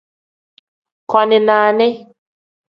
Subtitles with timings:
[1.11, 1.87] Koni nani.